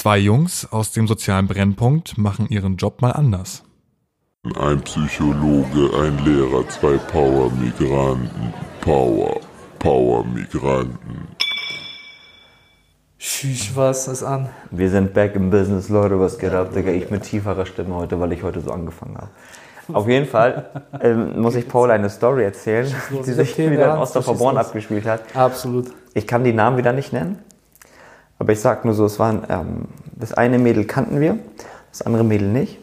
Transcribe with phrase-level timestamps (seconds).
[0.00, 3.64] Zwei Jungs aus dem sozialen Brennpunkt machen ihren Job mal anders.
[4.58, 8.54] Ein Psychologe, ein Lehrer, zwei Power-Migranten.
[8.80, 9.38] Power,
[9.78, 11.28] Power-Migranten.
[13.18, 14.48] Tschüss, was ist an?
[14.70, 16.92] Wir sind back im Business, Leute, was geht ab, Digga?
[16.92, 19.28] Ich mit tieferer Stimme heute, weil ich heute so angefangen habe.
[19.92, 22.90] Auf jeden Fall ähm, muss ich Paul eine Story erzählen,
[23.26, 24.64] die sich wieder in ernst, Osterfer schieß Born los.
[24.64, 25.36] abgespielt hat.
[25.36, 25.88] Absolut.
[26.14, 27.40] Ich kann die Namen wieder nicht nennen,
[28.40, 29.84] aber ich sag nur so, es waren, ähm,
[30.16, 31.38] das eine Mädel kannten wir,
[31.92, 32.78] das andere Mädel nicht.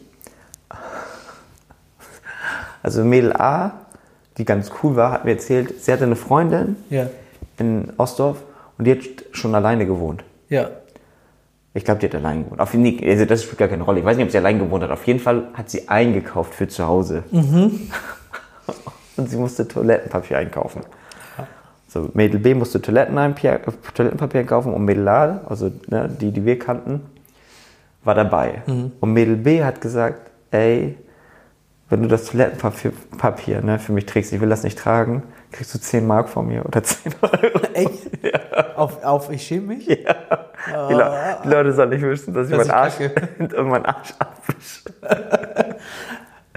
[2.84, 3.72] Also Mädel A,
[4.38, 7.08] die ganz cool war, hat mir erzählt, sie hatte eine Freundin Ja.
[7.58, 8.38] in Ostdorf
[8.78, 9.00] und die hat
[9.32, 10.24] schon alleine gewohnt.
[10.48, 10.70] Ja.
[11.74, 12.62] Ich glaube, die hat allein gewohnt.
[12.62, 14.00] Auf jeden Fall, also das spielt gar keine Rolle.
[14.00, 14.92] Ich weiß nicht, ob sie allein gewohnt hat.
[14.92, 17.24] Auf jeden Fall hat sie eingekauft für zu Hause.
[17.32, 20.82] Und sie musste Toilettenpapier einkaufen.
[21.98, 23.60] So, Mädel B musste Toilettenpapier,
[24.40, 27.02] einkaufen und Mädel A, also ne, die, die wir kannten,
[28.04, 28.62] war dabei.
[29.00, 30.96] Und Mädel B hat gesagt, ey,
[31.90, 35.74] wenn du das Toilettenpapier Papier, ne, für mich trägst, ich will das nicht tragen, kriegst
[35.74, 37.62] du 10 Mark von mir oder 10 Euro.
[37.74, 38.10] Echt?
[38.76, 39.86] Auf, auf ich schäme mich?
[39.86, 39.94] Die,
[40.94, 43.00] Le die Leute sollen nicht wissen, dass ich Dass meinen ich Arsch,
[43.58, 44.84] meinen Arsch abwische.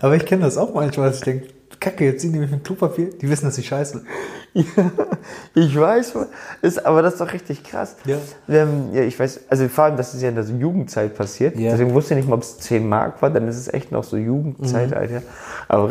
[0.03, 1.49] Aber ich kenne das auch manchmal, dass ich denke,
[1.81, 4.03] Kacke, jetzt ziehen die mich mit Klopapier, die wissen, dass ich scheiße.
[4.53, 4.65] Ja,
[5.55, 6.15] ich weiß,
[6.61, 7.97] ist, aber das ist doch richtig krass.
[8.05, 8.19] Ja.
[8.49, 11.57] Ähm, ja, ich weiß, also vor allem, das ist ja in der Jugendzeit passiert.
[11.57, 11.71] Ja.
[11.71, 14.05] Deswegen wusste ich nicht mal, ob es 10 Mark war, dann ist es echt noch
[14.05, 15.23] so Jugendzeit, Alter.
[15.69, 15.91] Aber,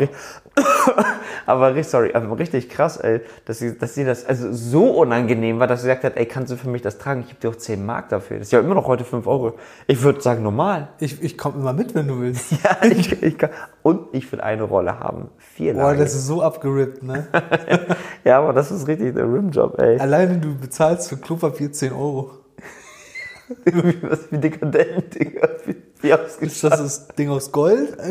[1.46, 5.66] aber sorry, aber richtig krass, ey, dass sie, dass sie das also so unangenehm war,
[5.66, 7.22] dass sie gesagt hat, ey, kannst du für mich das tragen?
[7.22, 8.38] Ich gebe dir auch 10 Mark dafür.
[8.38, 9.54] Das ist ja immer noch heute 5 Euro.
[9.88, 10.88] Ich würde sagen, normal.
[11.00, 12.52] Ich, ich komme immer mit, wenn du willst.
[12.62, 13.50] Ja, ich, ich kann,
[13.82, 15.30] und ich will eine Rolle haben.
[15.38, 17.26] Vier Boah, das ist so abgerippt, ne?
[18.24, 19.98] Ja, aber das ist richtig der Rimjob, ey.
[19.98, 22.30] Alleine du bezahlst für Klopapier 10 Euro.
[24.02, 25.48] Was wie dekadent, Digga.
[25.64, 26.10] Wie, wie
[26.46, 27.96] Ist das das Ding aus Gold?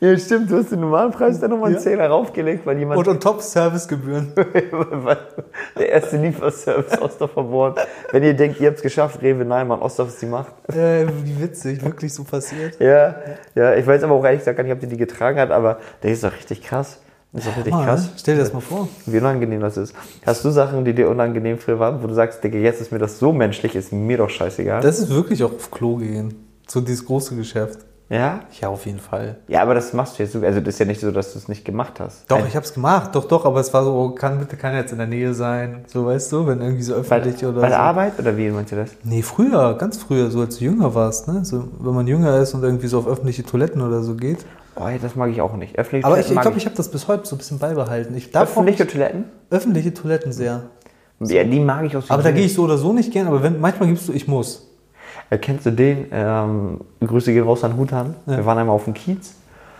[0.00, 1.80] Ja, stimmt, du hast den normalen Preis dann nochmal einen Ja.
[1.80, 4.32] Zehner raufgelegt, weil jemand, Und on top Servicegebühren.
[5.76, 7.74] der erste Lieferservice Ostdorf verboren.
[8.12, 10.52] Wenn ihr denkt, ihr habt's geschafft, Rewe, nein, Mann, Ostdorf ist die Macht.
[10.68, 12.78] Äh, wie witzig, wirklich so passiert.
[12.78, 13.16] Ja,
[13.56, 15.78] ja, ich weiß aber auch ehrlich gesagt gar nicht, ob die die getragen hat, aber
[16.04, 17.00] der ist doch richtig krass.
[17.32, 18.10] Das ist doch richtig Mal, krass.
[18.16, 18.88] Stell dir das mal vor.
[19.04, 19.94] Wie unangenehm das ist.
[20.24, 22.98] Hast du Sachen, die dir unangenehm früher waren, wo du sagst, Digga, jetzt ist mir
[22.98, 24.80] das so menschlich, ist mir doch scheißegal?
[24.80, 26.47] Das ist wirklich auch auf Klo gehen.
[26.70, 27.78] So dieses große Geschäft.
[28.10, 28.40] ja?
[28.60, 29.36] Ja, auf jeden Fall.
[29.48, 30.40] Ja, aber das machst du jetzt so.
[30.40, 32.30] Also, das ist ja nicht so, dass du es nicht gemacht hast.
[32.30, 34.92] Doch, ich hab's gemacht, doch, doch, aber es war so, oh, kann bitte keiner jetzt
[34.92, 37.72] in der Nähe sein, so weißt du, wenn irgendwie so Bei, öffentlich oder bei so.
[37.72, 38.90] der Arbeit oder wie meinst du das?
[39.04, 41.44] Nee, früher, ganz früher, so als du jünger warst, ne?
[41.44, 44.38] So, wenn man jünger ist und irgendwie so auf öffentliche Toiletten oder so geht.
[44.76, 45.78] Oh, das mag ich auch nicht.
[45.78, 48.16] Öffentliche Aber ich, Toiletten ich glaube, ich habe das bis heute so ein bisschen beibehalten.
[48.16, 49.24] Ich darf auch Öffentliche nicht- Toiletten?
[49.50, 50.62] öffentliche Toiletten sehr.
[51.20, 53.42] Ja, die mag ich aus Aber da gehe ich so oder so nicht gern, aber
[53.42, 54.67] wenn, manchmal gibst du, ich muss.
[55.30, 56.06] Äh, Kennst du den?
[56.12, 58.14] Ähm, Grüße gehen raus an Hutan.
[58.26, 58.38] Ja.
[58.38, 59.34] Wir waren einmal auf dem Kiez.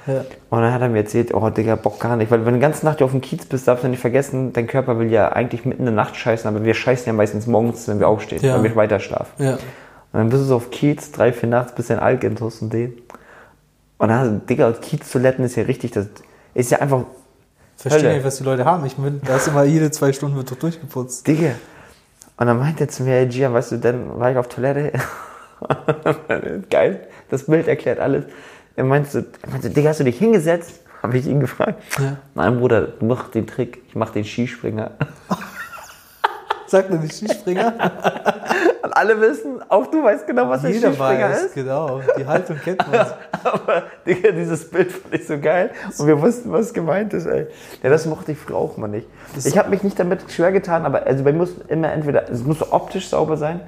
[0.07, 0.25] Ja.
[0.51, 2.31] Und dann hat er mir erzählt, oh Digga, Bock gar nicht.
[2.31, 4.67] Weil wenn du die ganze Nacht auf dem Kiez bist, darfst du nicht vergessen, dein
[4.67, 7.87] Körper will ja eigentlich mitten in der Nacht scheißen, aber wir scheißen ja meistens morgens,
[7.89, 8.55] wenn wir aufstehen, Ja.
[8.55, 9.33] weil wir weiter schlafen.
[9.43, 9.53] Ja.
[9.55, 9.61] Und
[10.13, 12.95] dann bist du so auf Kiez, drei, vier nachts, bist in Algentus und den.
[13.99, 16.07] Und dann, Digga, Kiez-Toiletten ist ja richtig, das
[16.55, 17.03] ist ja einfach,
[17.77, 18.85] Verstehe nicht, was die Leute haben.
[18.87, 21.27] Ich bin, da ist immer jede zwei Stunden wird doch durchgeputzt.
[21.27, 21.51] Digga.
[22.39, 24.93] Und dann meinte er zu mir, hey Gian, weißt du, dann war ich auf Toilette.
[26.71, 28.25] Geil, das Bild erklärt alles.
[28.77, 30.81] Er meinte, so, er meinte, Digga, hast du dich hingesetzt?
[31.03, 31.83] Habe ich ihn gefragt.
[31.99, 32.17] Ja.
[32.35, 34.93] Nein, Bruder, mach den Trick, ich mach den Skispringer.
[36.67, 37.75] Sagt er nicht Skispringer?
[38.83, 41.55] Und alle wissen, auch du weißt genau, was der Jeder Skispringer weiß, ist.
[41.55, 42.01] genau.
[42.19, 43.07] Die Haltung kennt man.
[43.45, 45.71] Aber, Digga, dieses Bild fand ich so geil.
[45.99, 47.47] Und wir wussten, was gemeint ist, ey.
[47.83, 49.07] Ja, das mochte ich früher auch mal nicht.
[49.45, 52.43] Ich habe mich nicht damit schwer getan, aber also bei mir muss immer entweder, es
[52.45, 53.61] muss so optisch sauber sein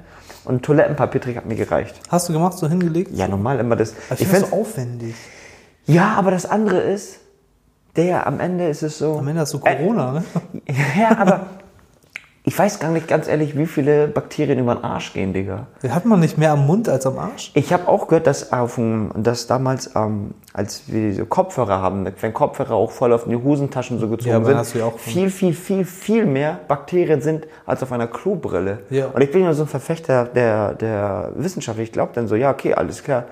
[0.45, 1.95] und Toilettenpapiertrick hat mir gereicht.
[2.09, 3.11] Hast du gemacht, so hingelegt?
[3.13, 3.91] Ja, normal immer das.
[3.91, 5.15] Ich Ich finde find's, so aufwendig.
[5.85, 7.19] ja, aber das andere ist,
[7.95, 9.17] der am Ende ist es so.
[9.19, 10.23] Am Ende hast du Corona, ne?
[10.99, 11.45] Ja, aber
[12.43, 15.67] ich weiß gar nicht ganz ehrlich, wie viele Bakterien über den Arsch gehen, Digga.
[15.87, 17.51] Hat man nicht mehr am Mund als am Arsch?
[17.53, 22.07] Ich habe auch gehört, dass, auf dem, dass damals, ähm, als wir diese Kopfhörer haben,
[22.19, 25.85] wenn Kopfhörer auch voll auf die Hosentaschen so gezogen Ja, sind, auch- viel, viel, viel,
[25.85, 28.79] viel mehr Bakterien sind als auf einer Klobrille.
[28.89, 29.07] Ja.
[29.13, 31.77] Und ich bin ja so ein Verfechter der, der Wissenschaft.
[31.77, 33.25] Ich glaube dann so, ja, okay, alles klar.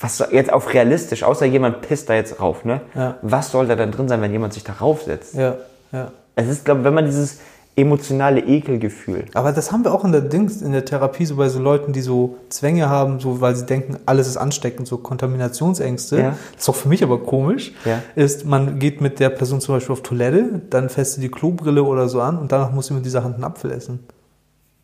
[0.00, 2.82] Was soll, jetzt auf realistisch, außer jemand pisst da jetzt rauf, ne?
[2.94, 3.16] Ja.
[3.22, 5.34] Was soll da dann drin sein, wenn jemand sich da raufsetzt?
[5.34, 5.54] Ja,
[5.92, 6.12] ja.
[6.36, 7.40] Es ist, glaube ich, wenn man dieses
[7.78, 9.24] emotionale Ekelgefühl.
[9.34, 11.92] Aber das haben wir auch in der Dings, in der Therapie, so bei so Leuten,
[11.92, 16.18] die so Zwänge haben, so weil sie denken, alles ist ansteckend, so Kontaminationsängste.
[16.18, 16.36] Ja.
[16.52, 17.72] Das ist auch für mich aber komisch.
[17.84, 18.02] Ja.
[18.16, 21.84] Ist, man geht mit der Person zum Beispiel auf Toilette, dann fässt sie die Klobrille
[21.84, 24.00] oder so an und danach muss sie mit dieser Hand einen Apfel essen.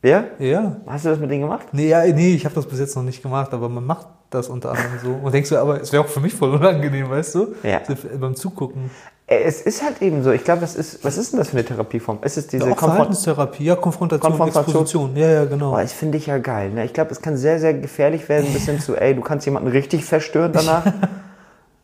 [0.01, 0.27] Wer?
[0.39, 0.77] Ja.
[0.87, 1.69] Hast du das mit denen gemacht?
[1.73, 4.49] Nee, ja, nee, ich habe das bis jetzt noch nicht gemacht, aber man macht das
[4.49, 5.19] unter anderem so.
[5.23, 7.55] Und denkst du, aber es wäre auch für mich voll unangenehm, weißt du?
[7.63, 7.81] Ja.
[8.21, 8.91] Beim Zugucken.
[9.27, 10.31] Äh, Es ist halt eben so.
[10.33, 11.05] Ich glaube, das ist.
[11.05, 12.19] Was ist denn das für eine Therapieform?
[12.23, 14.65] Es ist diese Konfront Verhaltenstherapie, ja, Konfrontation, Konfrontation.
[14.83, 15.17] Exposition.
[15.17, 15.71] Ja, ja, genau.
[15.71, 16.71] Boah, das finde ich ja geil.
[16.71, 16.85] Ne?
[16.85, 19.69] Ich glaube, es kann sehr, sehr gefährlich werden, bis hin zu, ey, du kannst jemanden
[19.69, 20.85] richtig verstören danach.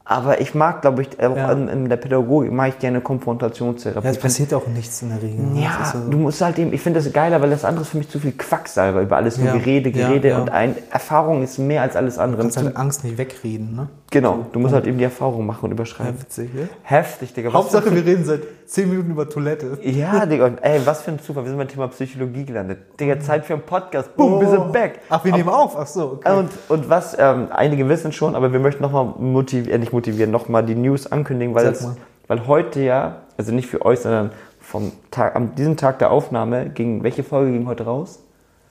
[0.04, 1.52] Aber ich mag, glaube ich, auch Ja.
[1.52, 4.04] in, in der Pädagogik mag ich gerne Konfrontationstherapie.
[4.04, 5.38] Ja, es passiert auch nichts in der Regel.
[5.46, 5.62] ne?
[5.62, 6.00] Ja, so.
[6.10, 8.18] du musst halt eben, ich finde das geiler, weil das andere ist für mich zu
[8.18, 10.38] viel Quacksalber über alles, nur Ja, Gerede, ja, Gerede ja.
[10.40, 12.38] und ein, Erfahrung ist mehr als alles andere.
[12.38, 13.88] Du kannst halt Angst nicht wegreden, ne?
[14.10, 16.20] Genau, du musst halt eben die Erfahrung machen und Ja, überschreiben.
[16.20, 16.68] witzig, ne?
[16.82, 17.48] Heftig, Digga.
[17.48, 19.78] was Hauptsache, wir reden seit 10 Minuten über Toilette.
[19.82, 22.78] Ja, Digga, und ey, was für ein Zufall, wir sind beim Thema Psychologie gelandet.
[23.00, 25.00] Digga, Zeit für einen Podcast, boom, wir sind back.
[25.08, 25.76] Ach, wir nehmen auf.
[25.76, 26.38] Ach so, okay.
[26.38, 30.30] Und, und was, ähm, einige wissen schon, aber wir möchten nochmal motivieren, äh, nicht motivieren,
[30.30, 31.86] nochmal die News ankündigen, weil, es,
[32.28, 34.30] weil heute ja, also nicht für euch, sondern
[34.60, 38.20] vom Tag, an diesem Tag der Aufnahme ging, welche Folge ging heute raus?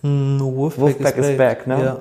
[0.02, 1.84] Hm, Wolfpack, Wolfpack is back, ne?
[1.84, 1.98] Ja.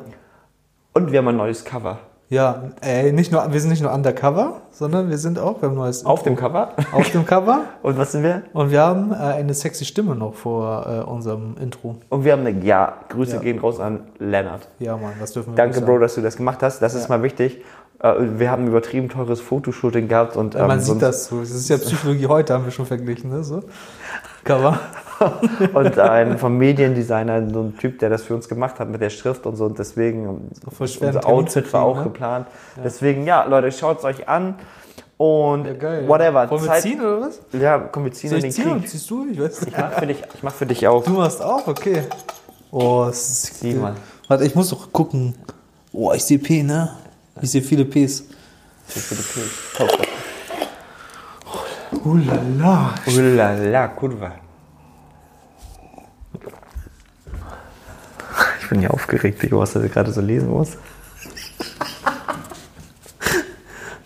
[0.92, 1.98] Und wir haben ein neues Cover.
[2.30, 5.76] Ja, ey, nicht nur, wir sind nicht nur undercover, sondern wir sind auch, wir haben
[5.76, 6.68] neues Auf dem Intro Cover.
[6.92, 8.42] auf dem Cover Und was sind wir?
[8.52, 11.96] und wir haben äh, eine sexy Stimme noch vor äh, unserem Intro.
[12.10, 13.40] Und wir haben eine, ja, Grüße Ja.
[13.40, 14.68] gehen raus an Lennart.
[14.78, 16.80] Ja, Mann, das dürfen wir Danke, Bro, dass du das gemacht hast.
[16.82, 17.62] Das ist mal wichtig.
[18.02, 21.40] Äh, Wir haben ein übertrieben teures Fotoshooting gehabt und Ja, man ähm, sieht das so.
[21.40, 23.42] Das ist ja Psychologie heute, haben wir schon verglichen, ne?
[23.42, 23.62] So.
[24.48, 24.80] Cover.
[25.74, 29.10] und ein vom Mediendesigner, so ein Typ, der das für uns gemacht hat mit der
[29.10, 29.64] Schrift und so.
[29.66, 32.02] Und deswegen unser Outfit zu war kriegen, auch ne?
[32.04, 32.46] geplant.
[32.84, 34.54] Deswegen, ja, Leute, schaut es euch an.
[35.16, 36.04] Und Ja, geil.
[36.06, 36.48] whatever.
[36.48, 37.40] Wollen wir Zeit, ziehen oder was?
[37.52, 38.88] Ja, komm, wir ziehen Soll in ich den ziehen Krieg.
[38.88, 39.26] ziehst du?
[39.32, 39.74] Ich weiß nicht.
[39.74, 41.04] Ich mach für dich, ich mach für dich auch.
[41.04, 41.66] Du machst auch?
[41.66, 42.02] Okay.
[42.70, 43.94] Oh, es ist Sieh mal.
[44.28, 45.34] Warte, ich muss doch gucken.
[45.92, 46.92] Oh, ich sehe P, ne?
[47.42, 48.24] Ich sehe viele Ps.
[48.86, 49.50] Für für die Krieg.
[49.76, 50.06] Top.
[52.04, 52.94] Ulala.
[53.06, 54.32] Ulala, Kurva.
[58.60, 60.76] Ich bin ja aufgeregt, Digga, was du gerade so lesen musst.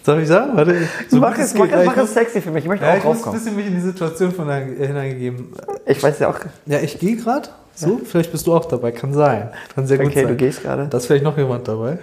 [0.05, 0.57] Soll ich sagen?
[0.57, 0.89] Warte.
[1.09, 2.65] So mach es, mach Ja, es, ich mach es muss- sexy für mich.
[2.65, 3.39] Ich möchte Ja, auch ich muss ein raufkommen.
[3.39, 5.53] bisschen mich in die Situation von hinein- hineingegeben.
[5.87, 6.39] Ich weiß ja auch.
[6.67, 7.49] Ja, ich gehe gerade.
[7.75, 8.91] So, vielleicht bist du auch dabei.
[8.93, 9.51] Kann sein.
[9.75, 10.29] Kann sehr gut Okay, sein.
[10.29, 10.89] du gehst gerade.
[10.89, 11.99] Da ist vielleicht noch jemand dabei.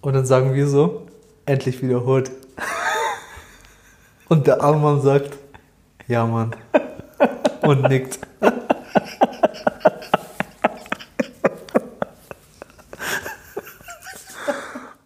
[0.00, 1.06] Und dann sagen wir so,
[1.46, 2.30] endlich wieder Hood.
[4.30, 5.36] Und der arme Mann sagt,
[6.06, 6.52] ja Mann.
[7.62, 8.20] Und nickt.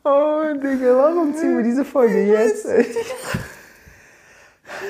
[0.05, 2.67] Oh, Digga, warum ziehen wir diese Folge jetzt?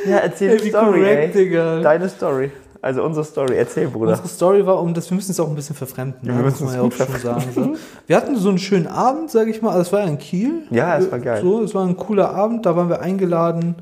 [0.05, 1.45] ja, erzähl Ey, die Story, korrekt, ey.
[1.45, 1.81] Digga.
[1.81, 2.51] Deine Story.
[2.83, 3.57] Also unsere Story.
[3.57, 4.11] Erzähl, Bruder.
[4.11, 6.19] Unsere Story war, um das, wir müssen es auch ein bisschen verfremden.
[6.23, 6.39] Ja, ne?
[6.41, 7.45] wir müssen es ja auch schon sagen.
[7.55, 7.77] So.
[8.09, 9.71] Wir hatten so einen schönen Abend, sage ich mal.
[9.71, 10.67] Also es war ja in Kiel.
[10.71, 11.41] Ja, es war geil.
[11.41, 12.67] So, es war ein cooler Abend.
[12.67, 13.77] Da waren wir eingeladen.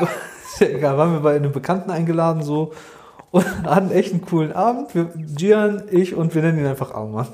[0.60, 2.72] Egal, waren wir bei einem Bekannten eingeladen so
[3.30, 4.94] und hatten echt einen coolen Abend.
[4.94, 7.26] Wir, Gian, ich und wir nennen ihn einfach Arman.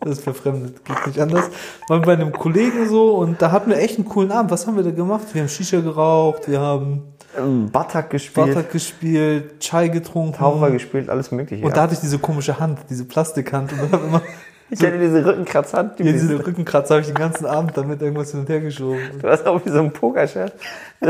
[0.00, 1.50] Das ist verfremdet, geht nicht anders.
[1.88, 4.50] Waren bei einem Kollegen so und da hatten wir echt einen coolen Abend.
[4.50, 5.24] Was haben wir da gemacht?
[5.32, 7.02] Wir haben Shisha geraucht, wir haben
[7.36, 10.38] Ähm, Batak gespielt, Batak gespielt, Chai getrunken.
[10.38, 11.64] Taucher gespielt, alles mögliche.
[11.64, 13.72] Und da hatte ich diese komische Hand, diese Plastikhand.
[13.72, 14.22] Und dann hab ich immer
[14.70, 15.98] ich hatte diese Rückenkratzhand.
[15.98, 18.98] Die hier diese Rückenkratzer habe ich den ganzen Abend damit irgendwas hin und her geschoben.
[19.20, 20.52] Du hast auch wie so ein Pokerchef.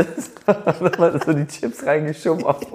[1.25, 2.43] So die Chips reingeschoben.
[2.45, 2.65] Ob-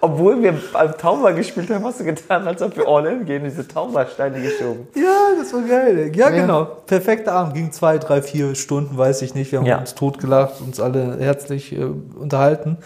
[0.00, 3.44] Obwohl wir beim Tauber gespielt haben, hast du getan, als ob wir all in gehen,
[3.44, 4.86] diese Taubersteine geschoben.
[4.94, 6.12] Ja, das war geil.
[6.14, 6.40] Ja, Ja.
[6.40, 6.64] genau.
[6.64, 7.54] Perfekter Abend.
[7.54, 9.50] Ging zwei, drei, vier Stunden, weiß ich nicht.
[9.52, 9.78] Wir haben Ja.
[9.78, 12.76] uns totgelacht, uns alle herzlich äh, unterhalten.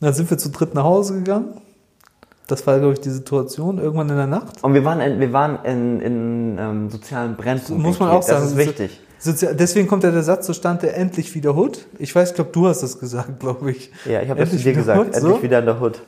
[0.00, 1.60] Dann sind wir zu dritt nach Hause gegangen.
[2.52, 3.78] Das war, glaube ich, die Situation.
[3.78, 4.62] Irgendwann in der Nacht.
[4.62, 7.80] Und wir waren in, wir waren in, in ähm, sozialen Brennpunkten.
[7.80, 8.44] Muss man auch Das sagen.
[8.44, 9.00] ist wichtig.
[9.18, 11.86] Sozi- Deswegen kommt ja der Satz zustande, endlich wieder Hood.
[11.98, 13.90] Ich weiß, ich glaube, du hast das gesagt, glaube ich.
[14.04, 14.98] Ja, ich habe das zu dir wieder gesagt.
[14.98, 15.42] Hood, Endlich so.
[15.42, 16.02] wieder in der Hood.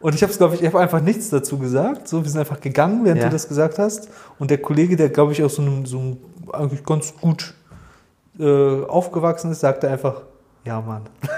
[0.00, 2.06] Und ich habe es, glaube ich, ich habe einfach nichts dazu gesagt.
[2.06, 3.26] So, wir sind einfach gegangen, während Ja.
[3.26, 4.08] du das gesagt hast.
[4.38, 6.16] Und der Kollege, der, glaube ich, auch so einem, so einem
[6.52, 7.54] eigentlich ganz gut
[8.38, 10.22] äh, aufgewachsen ist, sagte einfach,
[10.64, 11.02] ja, Mann.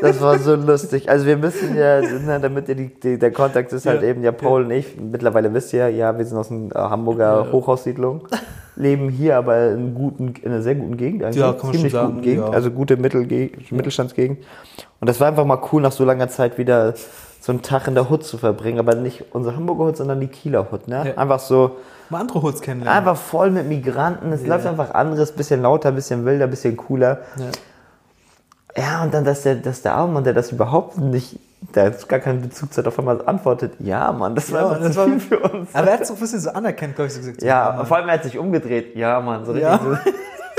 [0.00, 1.08] Das war, so lustig.
[1.08, 2.00] Also wir müssen ja,
[2.38, 4.08] damit ihr die, die, der Kontext ist halt Ja.
[4.08, 4.96] eben ja Paul und ich.
[5.00, 8.28] Mittlerweile wisst ihr, ja, wir sind aus einer Hamburger Hochhaussiedlung,
[8.76, 11.36] leben hier aber in, guten, in einer sehr guten Gegend eigentlich.
[11.36, 14.38] Ja, kann man Ziemlich schon sagen, guten Gegend, also gute Mittelge Mittelstandsgegend.
[15.00, 16.94] Und das war einfach mal cool, nach so langer Zeit wieder
[17.40, 20.26] so einen Tag in der Hut zu verbringen, aber nicht unsere Hamburger Hut, sondern die
[20.26, 20.88] Kieler Hut.
[20.88, 21.04] Ne?
[21.14, 21.16] Ja.
[21.16, 21.76] Einfach so,
[22.10, 22.98] Mal andere Hoods kennenlernen.
[22.98, 24.32] einfach voll mit Migranten.
[24.32, 24.48] Es Ja.
[24.48, 27.20] läuft einfach anderes, bisschen lauter, bisschen wilder, bisschen cooler.
[27.38, 27.44] Ja.
[28.76, 31.38] Ja, und dann, dass der, dass der arme Mann, der das überhaupt nicht,
[31.74, 34.68] der hat gar keinen Bezug zu hat, auf einmal antwortet, ja, Mann, das war Ja,
[34.70, 35.74] einfach das zu viel für uns.
[35.74, 37.42] Aber er hat es auch ein bisschen so anerkannt, glaube ich, so gesagt.
[37.42, 37.86] Ja, Mann.
[37.86, 39.80] vor allem er hat sich umgedreht, ja, Mann, so richtig Ja.
[39.82, 39.96] so.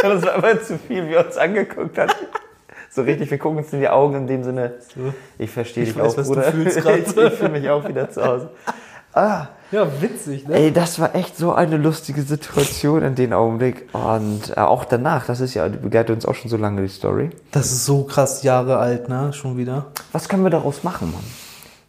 [0.02, 2.16] Das war einfach zu viel, wie er uns angeguckt hat.
[2.90, 4.74] So richtig, wir gucken uns in die Augen in dem Sinne.
[5.38, 6.54] Ich verstehe Ich dich weiß, auch, Bruder.
[6.66, 8.50] ich ich fühle mich auch wieder zu Hause.
[9.18, 10.56] Ah, Ja, witzig, ne?
[10.56, 13.88] ey, das war echt so eine lustige Situation in dem Augenblick.
[13.94, 16.88] Und äh, auch danach, das ist ja, die begleitet uns auch schon so lange, die
[16.88, 17.32] Story.
[17.52, 19.34] Das ist so krass Jahre alt, ne?
[19.34, 19.88] Schon wieder.
[20.12, 21.24] Was können wir daraus machen, Mann?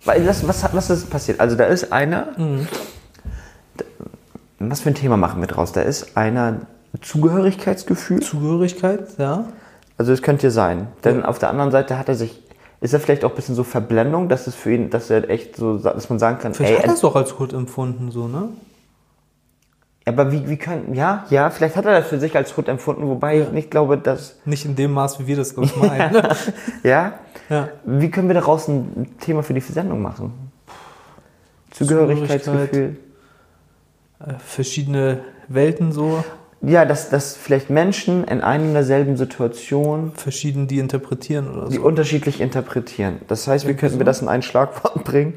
[0.04, 1.38] Weil das, was, was ist passiert?
[1.40, 2.28] Also da ist einer,
[3.76, 3.84] da-
[4.58, 5.72] was für ein Thema machen wir draus?
[5.72, 6.62] Da ist einer
[7.00, 8.20] Zugehörigkeitsgefühl.
[8.20, 9.44] Zugehörigkeit, ja.
[9.98, 10.86] Also es könnte ja sein.
[11.04, 12.42] Denn auf der anderen Seite hat er sich,
[12.80, 15.56] ist er vielleicht auch ein bisschen so Verblendung, dass es für ihn, dass er echt
[15.56, 18.28] so, dass man sagen kann, Vielleicht ey, hat er es doch als Hood empfunden, so,
[18.28, 18.50] ne?
[20.08, 23.06] aber wie, wie können, ja, ja, vielleicht hat er das für sich als Hood empfunden,
[23.06, 26.12] wobei ich nicht glaube, dass, Nicht in dem Maß, wie wir das, glaube ich, meinen.
[26.12, 26.36] ne?
[26.82, 27.12] ja,
[27.48, 27.68] ja.
[27.84, 30.32] wie können wir daraus ein Thema für die Sendung machen?
[31.70, 32.96] Zugehörigkeitsgefühl.
[34.20, 36.24] Äh, Verschiedene Welten so,
[36.60, 41.76] Ja, dass, dass vielleicht Menschen in einer und derselben Situation verschieden die interpretieren oder die
[41.76, 41.82] so.
[41.82, 43.20] unterschiedlich interpretieren.
[43.28, 45.34] Das heißt, wie könnten wir das in ein Schlagwort bringen?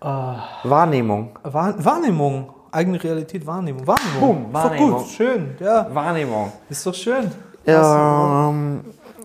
[0.00, 0.42] Ah.
[0.64, 1.30] Wahrnehmung.
[1.42, 3.86] Wahr Wahrnehmung, eigene Realität, Wahrnehmung.
[3.86, 4.20] Wahrnehmung.
[4.20, 4.98] Boom, Ist doch Wahrnehmung.
[4.98, 5.88] gut, schön, ja.
[5.94, 6.52] Wahrnehmung.
[6.68, 7.30] Ist doch schön.
[7.64, 8.80] Ja, ähm,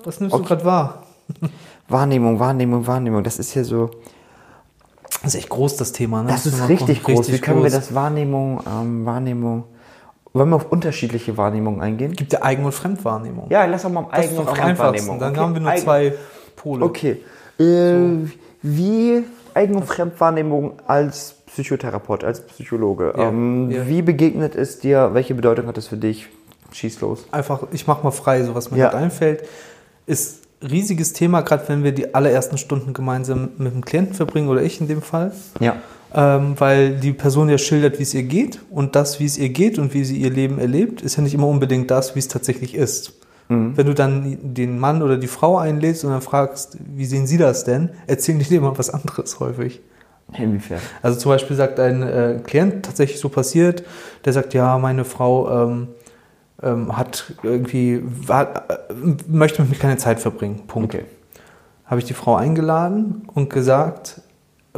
[0.06, 1.04] Was, nimmst du gerade wahr?
[1.90, 3.24] Wahrnehmung, Wahrnehmung, Wahrnehmung.
[3.26, 3.90] Das ist ja so.
[5.22, 6.24] Das ist echt groß, das Thema.
[6.24, 6.30] Ne?
[6.30, 7.28] Das Müssen ist wir richtig groß.
[7.28, 7.74] Wie Richtig können wir groß.
[7.74, 9.66] das Wahrnehmung, ähm, Wahrnehmung.
[10.34, 12.14] Wollen wir auf unterschiedliche Wahrnehmungen eingehen?
[12.14, 13.48] Gibt ja Eigen- und Fremdwahrnehmung.
[13.50, 14.50] Ja, lass doch mal ist Eigen- und.
[14.50, 15.20] Fremdwahrnehmung.
[15.20, 16.14] Dann Okay, haben wir nur Eigen- zwei
[16.56, 16.86] Pole.
[16.86, 17.18] Okay.
[17.60, 18.28] Äh,
[18.62, 23.14] Wie Eigen- und Fremdwahrnehmung als Psychotherapeut, als Psychologe.
[23.18, 23.88] Ja, Ähm, ja.
[23.88, 25.10] Wie begegnet es dir?
[25.14, 26.28] Welche Bedeutung hat es für dich?
[26.72, 27.26] Schieß los.
[27.32, 28.90] Einfach, ich mach mal frei, so was mir Ja.
[28.90, 29.44] einfällt.
[30.06, 34.62] Ist riesiges Thema, gerade wenn wir die allerersten Stunden gemeinsam mit dem Klienten verbringen oder
[34.62, 35.32] ich in dem Fall.
[35.60, 35.78] Ja.
[36.13, 39.50] Ähm, weil die Person ja schildert, wie es ihr geht und das, wie es ihr
[39.50, 42.28] geht und wie sie ihr Leben erlebt, ist ja nicht immer unbedingt das, wie es
[42.28, 43.13] tatsächlich ist.
[43.48, 43.78] Mhm.
[43.78, 47.38] Wenn du dann den Mann oder die Frau einlädst und dann fragst, wie sehen sie
[47.38, 49.82] das denn, erzählen die dir immer was anderes häufig.
[50.38, 50.80] Inwiefern?
[51.01, 53.84] Also zum Beispiel sagt ein äh, Klient tatsächlich so passiert,
[54.25, 55.88] der sagt, ja, meine Frau ähm,
[56.62, 58.94] ähm, hat irgendwie, war, äh,
[59.28, 60.63] möchte mit mir keine Zeit verbringen.
[60.68, 60.94] Punkt.
[60.94, 61.06] Okay.
[61.86, 64.22] Habe ich die Frau eingeladen und gesagt,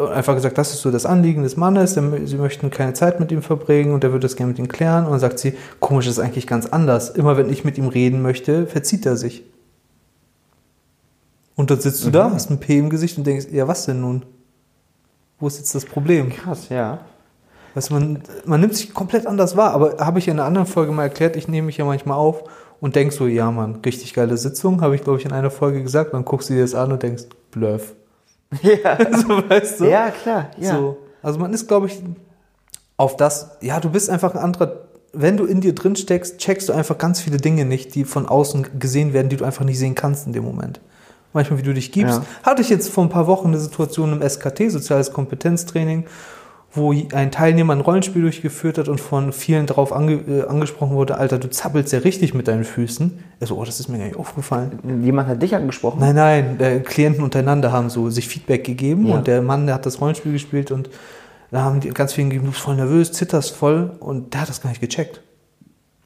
[0.08, 3.42] einfach gesagt, das ist so das Anliegen des Mannes, sie möchten keine Zeit mit ihm
[3.42, 5.06] verbringen und er würde das gerne mit ihm klären.
[5.06, 7.10] Und dann sagt sie, komisch, das ist eigentlich ganz anders.
[7.10, 9.44] Immer wenn ich mit ihm reden möchte, verzieht er sich.
[11.56, 14.02] Und dann sitzt du da, hast ein P im Gesicht und denkst, ja, was denn
[14.02, 14.26] nun?
[15.40, 16.30] Wo ist jetzt das Problem?
[16.30, 17.00] Krass, ja.
[17.74, 20.92] Du, man, man nimmt sich komplett anders wahr, aber habe ich in einer anderen Folge
[20.92, 22.44] mal erklärt, ich nehme mich ja manchmal auf
[22.80, 25.82] und denk so, ja Mann, richtig geile Sitzung, habe ich glaube ich in einer Folge
[25.82, 27.94] gesagt, dann guckst du dir das an und denkst, bluff.
[28.62, 29.86] Ja, so, weißt du?
[29.86, 30.52] ja klar.
[30.58, 30.76] Ja.
[30.76, 30.98] So.
[31.22, 32.02] Also man ist, glaube ich,
[32.98, 34.82] auf das, ja, du bist einfach ein anderer,
[35.14, 38.28] wenn du in dir drin steckst, checkst du einfach ganz viele Dinge nicht, die von
[38.28, 40.80] außen gesehen werden, die du einfach nicht sehen kannst in dem Moment.
[41.34, 42.20] Manchmal, wie du dich gibst.
[42.20, 42.26] Ja.
[42.44, 46.06] Hatte ich jetzt vor ein paar Wochen eine Situation im SKT, Soziales Kompetenztraining,
[46.74, 51.18] wo ein Teilnehmer ein Rollenspiel durchgeführt hat und von vielen darauf ange äh, angesprochen wurde,
[51.18, 53.24] Alter, du zappelst ja richtig mit deinen Füßen.
[53.42, 55.02] Er so, oh, das ist mir gar nicht aufgefallen.
[55.04, 56.00] Jemand hat dich angesprochen?
[56.00, 59.16] Nein, nein, äh, Klienten untereinander haben so sich Feedback gegeben Ja.
[59.16, 60.90] und der Mann, der hat das Rollenspiel gespielt und
[61.52, 64.50] da haben die ganz vielen gegeben, du bist voll nervös, zitterst voll und der hat
[64.50, 65.22] das gar nicht gecheckt.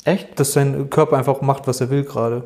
[0.04, 0.40] Echt?
[0.40, 2.44] Dass sein Körper einfach macht, was er will gerade.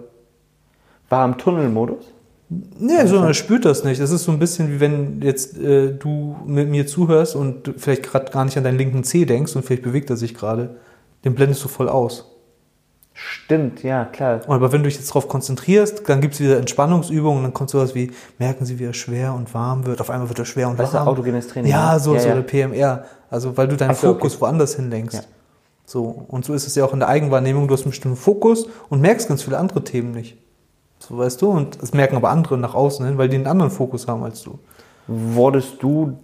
[1.07, 2.13] War im Tunnelmodus?
[2.49, 4.01] Nee, sondern er spürt das nicht.
[4.01, 7.73] Das ist so ein bisschen wie wenn jetzt äh, du mit mir zuhörst und du
[7.77, 10.77] vielleicht gerade gar nicht an deinen linken Zeh denkst und vielleicht bewegt er sich gerade.
[11.23, 12.25] Den blendest du voll aus.
[13.13, 14.41] Stimmt, ja, klar.
[14.47, 17.69] Aber wenn du dich jetzt darauf konzentrierst, dann gibt es wieder Entspannungsübungen und dann kommt
[17.69, 19.99] sowas wie, merken Sie, wie er schwer und warm wird.
[19.99, 21.09] Auf einmal wird er schwer und Das ist ja warm.
[21.09, 21.69] autogenes Training.
[21.69, 21.99] Ja, ne?
[21.99, 22.33] so, ja, so ja.
[22.33, 23.03] eine PMR.
[23.29, 24.41] Also, weil du deinen so, Fokus okay.
[24.41, 25.17] woanders hinlenkst.
[25.17, 25.23] Ja.
[25.85, 26.03] So.
[26.29, 27.67] Und so ist es ja auch in der Eigenwahrnehmung.
[27.67, 30.37] Du hast einen bestimmten Fokus und merkst ganz viele andere Themen nicht.
[31.09, 31.49] So, weißt du?
[31.49, 34.43] Und das merken aber andere nach außen hin, weil die einen anderen Fokus haben als
[34.43, 34.59] du.
[35.07, 36.19] Wurdest du,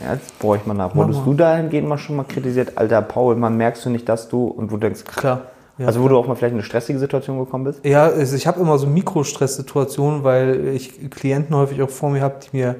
[0.00, 1.24] ja, jetzt brauche ich mal nach, wurdest mal.
[1.24, 4.70] du dahingehend mal schon mal kritisiert, alter Paul, man merkst du nicht, dass du, und
[4.70, 5.42] du denkst, Klar.
[5.76, 7.84] Ja, also wo du auch mal vielleicht in eine stressige Situation gekommen bist?
[7.84, 12.36] Ja, also ich habe immer so Mikrostresssituationen, weil ich Klienten häufig auch vor mir habe,
[12.44, 12.76] die mir,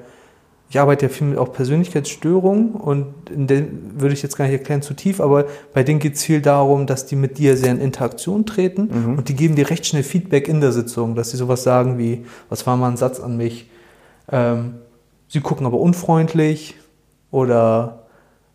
[0.75, 4.55] ich arbeite ja viel mit auch Persönlichkeitsstörungen und in den würde ich jetzt gar nicht
[4.55, 7.71] erklären zu tief, aber bei denen geht es viel darum, dass die mit dir sehr
[7.71, 11.37] in Interaktion treten und die geben dir recht schnell Feedback in der Sitzung, dass sie
[11.37, 13.71] sowas sagen wie, was war mal ein Satz an mich,
[14.33, 14.75] ähm,
[15.29, 16.75] sie gucken aber unfreundlich
[17.31, 18.07] oder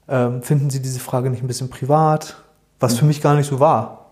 [0.10, 2.36] ähm, finden sie diese Frage nicht ein bisschen privat,
[2.82, 4.08] was für mich gar nicht so war.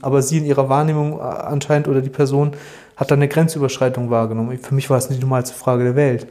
[0.00, 2.52] Aber sie in ihrer Wahrnehmung äh, anscheinend oder die Person
[2.96, 4.56] hat dann eine Grenzüberschreitung wahrgenommen.
[4.56, 6.26] Für mich war es nicht die normalste Frage der Welt.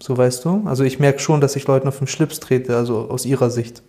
[0.00, 0.62] So weißt du?
[0.66, 3.82] Also ich merke schon, dass ich Leuten auf den Schlips trete, also aus ihrer Sicht.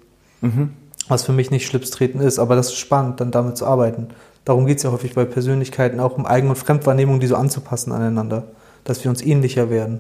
[1.08, 4.08] Was für mich nicht Schlips treten ist, aber das ist spannend, dann damit zu arbeiten.
[4.46, 7.92] Darum geht es ja häufig bei Persönlichkeiten, auch um Eigen- und Fremdwahrnehmung, die so anzupassen
[7.92, 8.44] aneinander,
[8.84, 10.00] dass wir uns ähnlicher werden.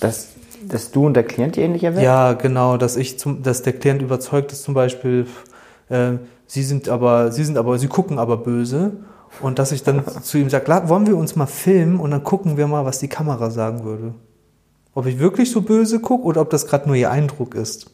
[0.00, 0.28] Dass,
[0.68, 2.04] dass du und der Klient ähnlicher werden?
[2.04, 5.26] Ja, genau, dass ich zum, dass der Klient überzeugt ist zum Beispiel,
[5.88, 6.12] äh,
[6.46, 8.92] sie sind aber, sie sind aber, sie gucken aber böse.
[9.40, 12.24] Und dass ich dann zu ihm sage, "La- wollen wir uns mal filmen und dann
[12.24, 14.12] gucken wir mal, was die Kamera sagen würde.
[14.94, 17.90] Ob ich wirklich so böse gucke oder ob das gerade nur ihr Eindruck ist.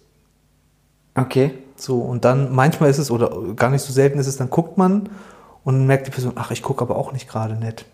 [1.14, 1.52] Okay.
[1.76, 4.78] So, und dann manchmal ist es, oder gar nicht so selten ist es, dann guckt
[4.78, 5.09] man
[5.64, 7.85] und merkt die Person, ach, ich gucke aber auch nicht gerade nett.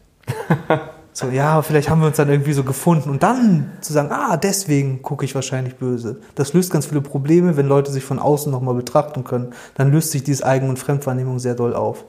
[1.13, 3.11] so, ja, vielleicht haben wir uns dann irgendwie so gefunden.
[3.11, 6.21] Und dann zu sagen, ah, deswegen gucke ich wahrscheinlich böse.
[6.35, 9.53] Das löst ganz viele Probleme, wenn Leute sich von außen nochmal betrachten können.
[9.75, 12.05] Dann löst sich dieses Eigen- und Fremdwahrnehmung sehr doll auf.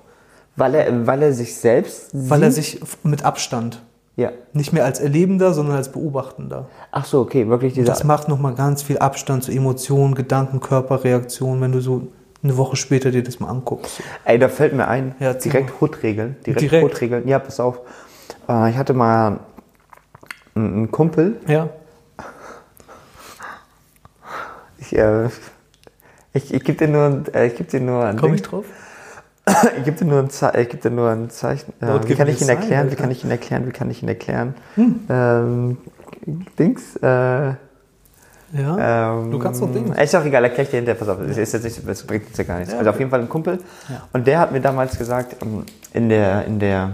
[0.55, 2.63] Weil er, weil er sich selbst Weil er sieht?
[2.63, 3.81] sich mit Abstand,
[4.17, 4.31] Ja.
[4.53, 6.67] nicht mehr als Erlebender, sondern als Beobachtender.
[6.91, 7.91] Ach so, okay, wirklich Und dieser...
[7.93, 12.07] das macht nochmal ganz viel Abstand zu Emotionen, Gedanken, Körperreaktionen, wenn du so
[12.41, 14.01] eine Woche später dir das mal anguckst.
[14.23, 16.37] Ey, da fällt mir ein, Ja, direkt Hutregeln.
[16.45, 16.83] Direkt, Direkt?
[16.85, 17.27] Hutregeln.
[17.27, 17.79] Ja, pass auf.
[18.47, 19.39] Äh, ich hatte mal
[20.55, 21.69] einen einen Kumpel, Ja.
[24.79, 25.25] ich, äh,
[26.33, 28.35] ich, ich gebe dir nur, äh, ich geb dir nur ein Komm Ding.
[28.35, 28.65] ich drauf?
[29.77, 31.71] Ich gebe dir nur ein, Ze ich geb dir nur ein Zeichen.
[31.81, 32.89] Äh, wie kann ich ihn erklären?
[32.91, 33.67] Wie kann ich ihn erklären?
[33.67, 34.55] Wie kann ich ihn erklären?
[34.75, 34.99] Hm.
[35.09, 35.77] Ähm,
[36.57, 36.95] Dings.
[36.97, 37.57] Äh, Ja.
[39.19, 39.95] ähm, Du kannst doch Dings.
[39.97, 40.97] Ist auch egal, erkläre ich dir hinterher.
[40.97, 42.71] Pass auf, das, ist jetzt nicht, das bringt jetzt ja gar nichts.
[42.73, 43.59] Ja, also auf jeden Fall ein Kumpel.
[43.89, 44.07] Ja.
[44.13, 46.93] Und der hat mir damals gesagt, ähm, in der, in der,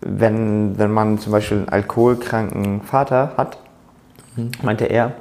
[0.00, 3.58] wenn, wenn man zum Beispiel einen alkoholkranken Vater hat,
[4.36, 4.50] Mhm.
[4.62, 5.12] meinte er,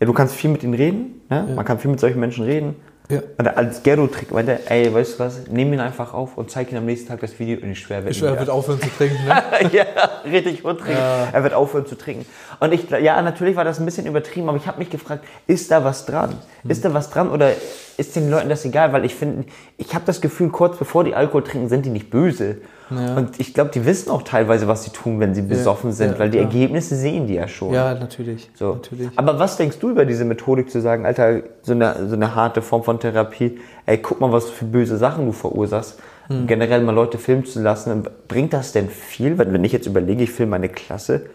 [0.00, 1.46] ja, du kannst viel mit ihm reden, ne?
[1.48, 1.54] Ja.
[1.54, 2.76] man kann viel mit solchen Menschen reden.
[3.08, 3.20] Ja.
[3.38, 6.72] Und als Gero-Trick meinte er, ey, weißt du was, nimm ihn einfach auf und zeig
[6.72, 8.50] ihm am nächsten Tag das Video und ich schwöre, er wird Ich schwör, er wird
[8.50, 9.42] aufhören zu trinken, ne?
[9.72, 9.84] ja,
[10.24, 10.98] richtig untrinken.
[10.98, 11.28] Ja.
[11.32, 12.26] Er wird aufhören zu trinken.
[12.58, 15.70] Und ich, ja, natürlich war das ein bisschen übertrieben, aber ich habe mich gefragt, ist
[15.70, 16.30] da was dran?
[16.62, 16.70] Hm.
[16.70, 17.52] Ist da was dran oder
[17.98, 18.92] ist den Leuten das egal?
[18.92, 19.44] Weil ich finde,
[19.78, 22.58] ich habe das Gefühl, kurz bevor die Alkohol trinken, sind die nicht böse.
[22.90, 23.16] Ja.
[23.16, 26.18] Und ich glaube, die wissen auch teilweise, was sie tun, wenn sie besoffen sind, ja,
[26.18, 26.50] weil die klar.
[26.50, 27.72] Ergebnisse sehen die ja schon.
[27.74, 28.48] Ja, natürlich.
[28.54, 28.74] So.
[28.74, 29.08] natürlich.
[29.16, 32.62] Aber was denkst du über diese Methodik zu sagen, Alter, so eine, so eine harte
[32.62, 36.48] Form von Therapie, ey, guck mal, was für böse Sachen du verursachst, Hm.
[36.48, 39.38] generell mal Leute filmen zu lassen, bringt das denn viel?
[39.38, 41.26] Wenn, wenn ich jetzt überlege, ich filme meine Klasse,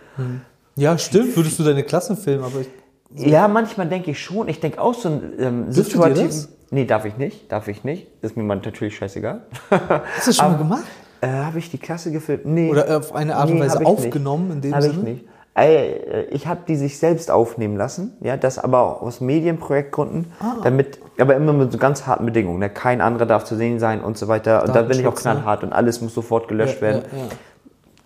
[0.76, 1.36] Ja, stimmt.
[1.38, 2.68] Würdest du deine Klasse filmen, aber ich,
[3.16, 6.48] ja, manchmal denke ich schon, ich denke auch so ein ähm, situativen...
[6.74, 9.42] Nee, darf ich nicht, darf ich nicht, ist mir natürlich scheißegal.
[9.70, 10.84] hast du das schon mal gemacht?
[11.20, 12.46] äh, habe ich die Klasse gefilmt?
[12.46, 12.70] Nee.
[12.72, 13.98] Oder auf eine Art und Nee, Weise hab ich nicht.
[14.06, 15.04] aufgenommen, in dem Habe ich Sinne?
[15.04, 15.26] nicht.
[15.54, 20.56] Äh, Ich habe die sich selbst aufnehmen lassen, ja, das aber auch aus Medienprojektgründen, Ah.
[20.64, 22.60] damit, aber immer mit so ganz harten Bedingungen.
[22.60, 22.70] Ne?
[22.70, 24.64] Kein anderer darf zu sehen sein und so weiter.
[24.64, 27.02] Und da bin ich auch knallhart und alles muss sofort gelöscht Ja, werden.
[27.12, 27.24] ja, ja.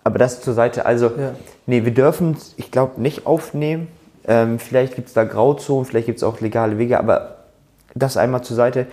[0.02, 0.86] Aber das zur Seite.
[0.86, 1.12] Also,
[1.66, 3.86] nee, wir dürfen ich glaube, nicht aufnehmen.
[4.26, 7.36] Ähm, vielleicht gibt es da Grauzonen, vielleicht gibt es auch legale Wege, aber
[7.94, 8.86] das einmal zur Seite.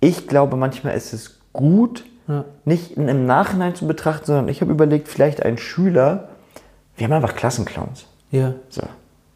[0.00, 2.44] Ich glaube, manchmal ist es gut, Ja.
[2.64, 6.28] nicht im Nachhinein zu betrachten, sondern ich habe überlegt, vielleicht ein Schüler,
[6.96, 8.06] wir haben einfach Klassenclowns.
[8.30, 8.54] Ja.
[8.68, 8.82] So,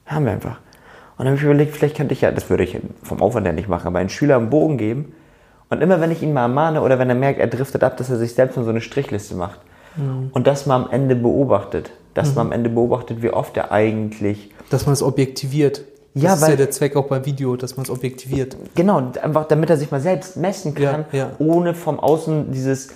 [0.07, 0.59] haben wir einfach.
[1.18, 3.53] Und dann habe ich überlegt, vielleicht könnte ich ja, das würde ich vom Aufwand her
[3.53, 5.12] nicht machen, aber einen Schüler einen Bogen geben.
[5.68, 8.09] Und immer wenn ich ihn mal ermahne oder wenn er merkt, er driftet ab, dass
[8.11, 9.61] er sich selbst nur so eine Strichliste macht.
[9.96, 10.30] Mhm.
[10.32, 11.90] Und das mal am Ende beobachtet.
[12.14, 14.50] Dass man am Ende beobachtet, wie oft er eigentlich.
[14.70, 15.82] Dass man es objektiviert.
[16.14, 18.56] Das Ja, ist weil- ja der Zweck auch beim Video, dass man es objektiviert.
[18.74, 21.30] Genau, einfach damit er sich mal selbst messen kann, Ja, ja.
[21.38, 22.88] ohne vom Außen dieses.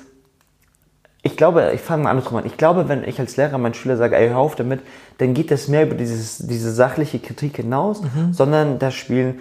[1.23, 2.47] Ich glaube, ich fange mal andersrum an.
[2.47, 4.81] Ich glaube, wenn ich als Lehrer meinen Schüler sage, ey, hör auf damit,
[5.19, 8.33] dann geht das mehr über dieses, diese sachliche Kritik hinaus, Mhm.
[8.33, 9.41] sondern da spielen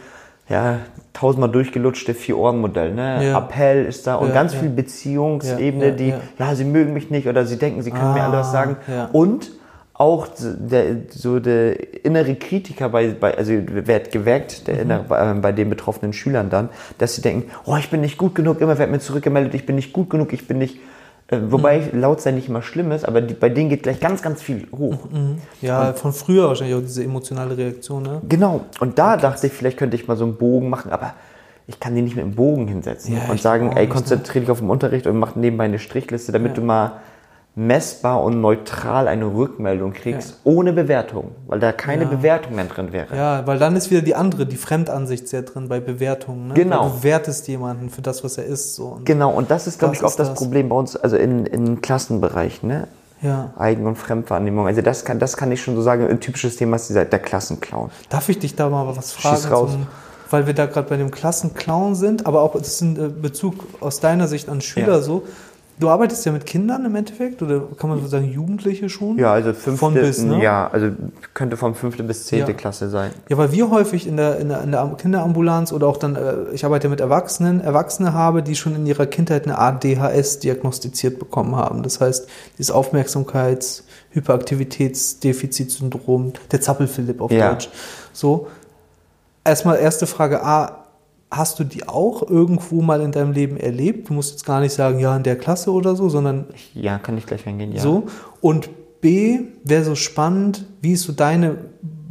[0.50, 0.80] ja
[1.14, 2.94] tausendmal durchgelutschte Vier-Ohren-Modell.
[2.94, 3.28] Ne?
[3.30, 3.38] Ja.
[3.40, 6.56] Appell ist da und Ja, ganz viel Beziehungsebene, die, ja.
[6.56, 8.78] sie mögen mich nicht oder sie denken, sie können mir Ah, alles sagen.
[8.88, 9.10] ja.
[9.12, 9.52] Und
[9.94, 14.66] auch der, so der innere Kritiker bei, bei also wird geweckt, Mhm.
[14.66, 18.18] der innere, bei, bei den betroffenen Schülern dann, dass sie denken, oh, ich bin nicht
[18.18, 20.78] gut genug, immer wird mir zurückgemeldet, ich bin nicht gut genug, ich bin nicht,
[21.32, 22.00] wobei Mhm.
[22.02, 24.68] laut sein nicht immer schlimm ist, aber die, bei denen geht gleich ganz, ganz viel
[24.76, 24.98] hoch.
[25.62, 28.22] Ja, von früher wahrscheinlich auch diese emotionale Reaktion, ne?
[28.28, 28.62] Genau.
[28.80, 31.14] Und da dachte ich, vielleicht könnte ich mal so einen Bogen machen, aber
[31.68, 33.90] ich kann die nicht mit dem Bogen hinsetzen Ja, und sagen, ey, ne?
[33.94, 36.56] konzentriere dich auf den Unterricht und mach nebenbei eine Strichliste, damit Ja.
[36.56, 36.92] du mal
[37.56, 42.10] messbar und neutral eine Rückmeldung kriegst, ohne Bewertung, weil da keine Ja.
[42.10, 43.14] Bewertung mehr drin wäre.
[43.16, 46.50] Ja, weil dann ist wieder die andere, die Fremdansicht sehr drin bei Bewertungen.
[46.50, 46.54] Ne?
[46.54, 46.84] Genau.
[46.84, 48.76] Weil Du bewertest jemanden für das, was er ist.
[48.76, 48.86] So.
[48.88, 50.38] Und Genau, und das ist, glaube ich, oft ist das, das.
[50.38, 52.88] Problem bei uns, also in, in Klassenbereichen, ne?
[53.22, 53.52] Ja.
[53.58, 54.66] Eigen- und Fremdwahrnehmung.
[54.66, 57.20] Also das kann, das kann ich schon so sagen, ein typisches Thema ist dieser, der
[57.20, 57.90] Klassenclown.
[58.10, 59.36] Darf ich dich da mal was fragen?
[59.36, 59.72] Schieß raus.
[59.72, 59.88] Zum,
[60.30, 63.56] weil wir da gerade bei dem Klassenclown sind, aber auch das ist in äh, Bezug
[63.82, 65.02] aus deiner Sicht an Schüler Ja.
[65.02, 65.24] so.
[65.80, 69.18] Du arbeitest ja mit Kindern im Endeffekt oder kann man so sagen Jugendliche schon?
[69.18, 70.44] Ja, also fünfte, Von bis, ne?
[70.44, 70.90] ja, also
[71.34, 72.58] könnte vom fünfte bis zehnte Ja.
[72.58, 73.12] Klasse sein.
[73.30, 76.50] Ja, weil wir häufig in der, in der, in der Kinderambulanz oder auch dann, äh,
[76.54, 81.18] ich arbeite ja mit Erwachsenen, Erwachsene habe, die schon in ihrer Kindheit eine ADHS diagnostiziert
[81.18, 81.82] bekommen haben.
[81.82, 87.52] Das heißt, dieses Aufmerksamkeits-, Hyperaktivitätsdefizitsyndrom, der Zappel-Philipp auf Ja.
[87.52, 87.70] Deutsch.
[88.12, 88.48] So.
[89.46, 90.84] Erstmal erste Frage A,
[91.32, 94.10] hast du die auch irgendwo mal in deinem Leben erlebt?
[94.10, 97.18] Du musst jetzt gar nicht sagen, ja, in der Klasse oder so, sondern Ja, kann
[97.18, 97.82] ich gleich reingehen, ja.
[97.82, 98.08] so.
[98.42, 98.70] Und
[99.02, 101.58] B, wäre so spannend, wie ist so deine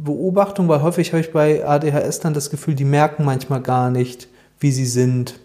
[0.03, 4.27] Beobachtung, weil häufig habe ich bei ADHS dann das Gefühl, die merken manchmal gar nicht,
[4.59, 5.39] wie sie sind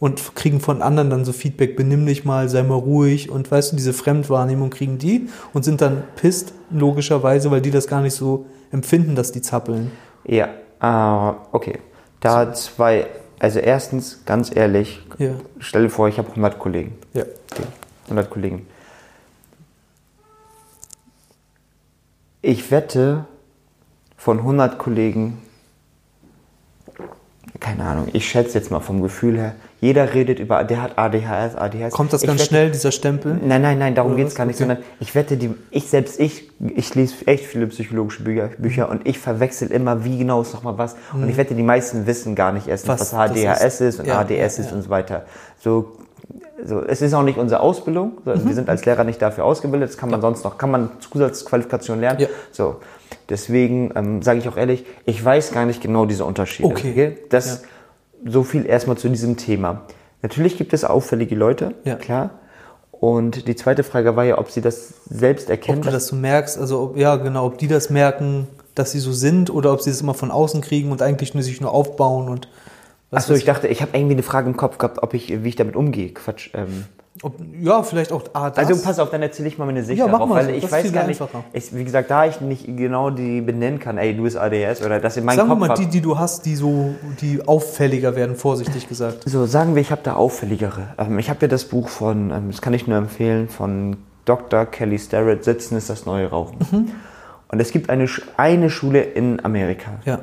[0.00, 3.72] und kriegen von anderen dann so Feedback, benimm dich mal, sei mal ruhig und weißt
[3.72, 8.14] du, diese Fremdwahrnehmung kriegen die und sind dann pisst, logischerweise, weil die das gar nicht
[8.14, 9.90] so empfinden, dass die zappeln.
[10.24, 10.48] Ja,
[10.82, 11.78] äh, okay.
[12.20, 13.06] Da zwei,
[13.40, 16.96] also erstens, ganz ehrlich, Ja, stell dir vor, ich habe 100 Kollegen.
[17.12, 17.24] ja.
[17.52, 17.64] Okay,
[18.04, 18.66] 100 Kollegen.
[22.42, 23.24] Ich wette,
[24.16, 25.42] von 100 Kollegen,
[27.58, 31.56] keine Ahnung, ich schätze jetzt mal vom Gefühl her, jeder redet über, der hat ADHS,
[31.56, 31.92] ADHS.
[31.92, 33.38] Kommt das Ich ganz wette- schnell, dieser Stempel?
[33.42, 34.64] Nein, nein, nein, darum geht es gar nicht, Okay.
[34.68, 38.90] sondern ich wette, die, ich selbst, ich, ich lese echt viele psychologische Bücher, Bücher Mhm.
[38.92, 40.96] und ich verwechsel immer, wie genau ist nochmal was.
[41.14, 44.06] Und ich wette, die meisten wissen gar nicht erst, Was was, das HDHS ist, und
[44.06, 44.76] Ja, ADS ja, ist ja.
[44.76, 45.24] und so weiter.
[45.58, 45.92] So,
[46.62, 48.48] so, es ist auch nicht unsere Ausbildung, sondern Mhm.
[48.48, 52.00] wir sind als Lehrer nicht dafür ausgebildet, das kann man sonst noch, kann man Zusatzqualifikation
[52.00, 52.26] lernen.
[52.52, 52.76] So,
[53.30, 56.68] deswegen ähm, sage ich auch ehrlich, ich weiß gar nicht genau diese Unterschiede.
[56.68, 57.16] Okay.
[57.30, 57.62] Das,
[58.24, 59.82] so viel erstmal zu diesem Thema.
[60.22, 61.96] Natürlich gibt es auffällige Leute, Ja.
[61.96, 62.30] klar.
[62.92, 65.78] Und die zweite Frage war ja, ob sie das selbst erkennen.
[65.78, 68.98] Ob du das so merkst, also ob, ja genau, ob die das merken, dass sie
[68.98, 71.72] so sind oder ob sie das immer von außen kriegen und eigentlich nur sich nur
[71.72, 72.48] aufbauen und
[73.10, 75.48] was Achso, ich dachte, ich habe irgendwie eine Frage im Kopf gehabt, ob ich, wie
[75.48, 76.10] ich damit umgehe.
[76.12, 76.50] Quatsch.
[76.54, 76.84] Ähm,
[77.22, 78.66] Ob, ja, vielleicht auch ah, das.
[78.66, 80.50] also pass auf, dann erzähle ich mal meine Sicht Ja, mach darauf, mal weil so,
[80.52, 81.20] ich das weiß gar nicht,
[81.52, 85.00] ich, wie gesagt, da ich nicht genau die benennen kann, ey, du bist ADS oder
[85.00, 88.16] das in meinem Sagen wir Kopf mal die, die du hast, die so, die auffälliger
[88.16, 89.28] werden, vorsichtig gesagt.
[89.28, 90.94] So, sagen wir, ich habe da auffälligere.
[90.96, 94.64] Ähm, ich habe ja das Buch von, ähm, das kann ich nur empfehlen, von Dr.
[94.64, 96.58] Kelly Starrett, Sitzen ist das neue Rauchen.
[96.70, 96.90] Mhm.
[97.48, 98.06] Und es gibt eine,
[98.36, 100.20] eine Schule in Amerika, Ja,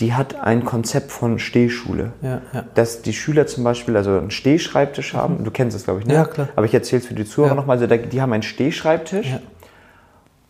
[0.00, 2.12] die hat ein Konzept von Stehschule.
[2.22, 2.64] ja, ja.
[2.74, 5.42] Dass die Schüler zum Beispiel also einen Stehschreibtisch haben.
[5.44, 6.12] Du kennst das, glaube ich, ne?
[6.14, 6.18] Mhm.
[6.20, 6.48] Ja, klar.
[6.54, 7.54] Aber ich erzähle es für die Zuhörer Ja.
[7.56, 7.82] nochmal.
[7.82, 9.40] Also, die haben einen Stehschreibtisch Ja.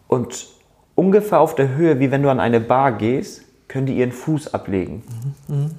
[0.07, 0.47] und
[0.95, 4.53] ungefähr auf der Höhe, wie wenn du an eine Bar gehst, können die ihren Fuß
[4.55, 5.03] ablegen.
[5.49, 5.71] Mhm.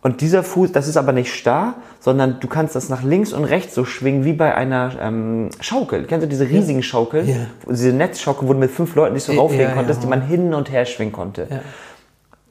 [0.00, 3.44] Und dieser Fuß, das ist aber nicht starr, sondern du kannst das nach links und
[3.44, 6.04] rechts so schwingen wie bei einer ähm, Schaukel.
[6.04, 7.26] Kennst du diese riesigen Schaukeln?
[7.28, 7.34] Ja.
[7.68, 10.70] Diese Netzschaukel, wo du mit fünf Leuten dich so rauflegen konntest, die man hin und
[10.70, 11.48] her schwingen konnte.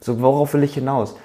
[0.00, 1.16] So, worauf will ich hinaus?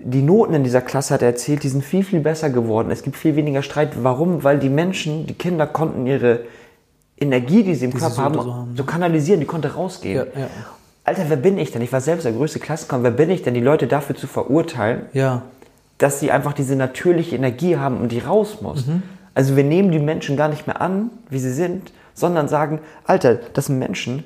[0.00, 2.90] Die Noten in dieser Klasse hat er erzählt, die sind viel, viel besser geworden.
[2.90, 4.02] Es gibt viel weniger Streit.
[4.02, 4.44] Warum?
[4.44, 6.40] Weil die Menschen, die Kinder konnten ihre
[7.18, 10.26] Energie, die sie im sie Körper so haben, so haben, so kanalisieren, die konnte rausgehen.
[10.34, 10.48] Ja, ja.
[11.04, 11.82] Alter, wer bin ich denn?
[11.82, 13.04] Ich war selbst der größte Klassenkampf.
[13.04, 15.42] Wer bin ich denn, die Leute dafür zu verurteilen, ja.
[15.98, 18.86] dass sie einfach diese natürliche Energie haben und die raus muss?
[18.86, 19.02] Mhm.
[19.34, 23.34] Also wir nehmen die Menschen gar nicht mehr an, wie sie sind, sondern sagen, Alter,
[23.52, 24.24] das sind Menschen,